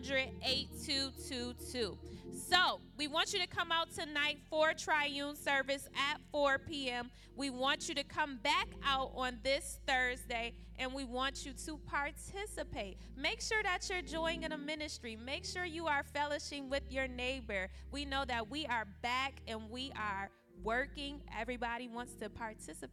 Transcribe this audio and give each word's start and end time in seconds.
8222. 0.00 1.98
So, 2.48 2.80
we 2.96 3.08
want 3.08 3.32
you 3.32 3.40
to 3.40 3.46
come 3.46 3.70
out 3.70 3.92
tonight 3.92 4.38
for 4.48 4.72
triune 4.72 5.36
service 5.36 5.86
at 5.94 6.18
4 6.30 6.58
p.m. 6.58 7.10
We 7.36 7.50
want 7.50 7.88
you 7.88 7.94
to 7.96 8.04
come 8.04 8.38
back 8.42 8.68
out 8.84 9.12
on 9.14 9.38
this 9.42 9.80
Thursday 9.86 10.54
and 10.78 10.94
we 10.94 11.04
want 11.04 11.44
you 11.44 11.52
to 11.66 11.76
participate. 11.86 12.96
Make 13.16 13.40
sure 13.42 13.62
that 13.62 13.88
you're 13.90 14.02
joining 14.02 14.50
a 14.52 14.58
ministry. 14.58 15.16
Make 15.16 15.44
sure 15.44 15.64
you 15.64 15.86
are 15.86 16.04
fellowshipping 16.14 16.70
with 16.70 16.82
your 16.90 17.06
neighbor. 17.06 17.68
We 17.90 18.04
know 18.04 18.24
that 18.26 18.50
we 18.50 18.66
are 18.66 18.86
back 19.02 19.34
and 19.46 19.70
we 19.70 19.92
are 19.96 20.30
working. 20.62 21.20
Everybody 21.38 21.88
wants 21.88 22.14
to 22.14 22.30
participate. 22.30 22.90